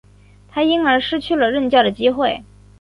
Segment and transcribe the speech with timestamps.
[0.49, 2.43] 他因而失去了任教的机会。